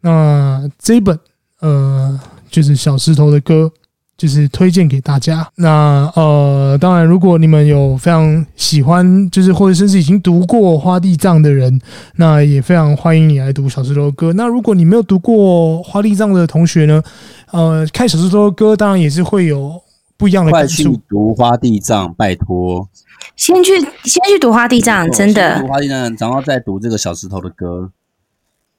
[0.01, 1.17] 那这一本
[1.59, 2.19] 呃，
[2.49, 3.71] 就是小石头的歌。
[4.17, 5.47] 就是推荐给大家。
[5.55, 11.79] 那呃，当然，如果你们有非常喜欢，就是或者甚至已经读过《花地藏》的人，
[12.15, 14.29] 那也非常欢迎你来读《小石头的歌》。
[14.33, 17.03] 那如果你没有读过《花地藏》的同学呢，
[17.51, 19.81] 呃，看《小石头的歌》当然也是会有
[20.17, 20.83] 不一样的感受。
[20.83, 22.87] 快去读《花地藏》，拜托。
[23.35, 25.59] 先去先去读《花地藏》，真的。
[25.59, 27.67] 读《花地藏》，然后再读这个《小石头的歌》，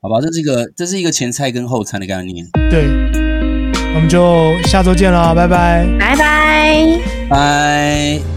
[0.00, 0.18] 好吧？
[0.22, 2.46] 这是一个这是一个前菜跟后餐的概念。
[2.70, 3.25] 对。
[3.96, 5.86] 我们就下周见了拜拜。
[5.98, 6.86] 拜拜。
[7.30, 8.35] 拜。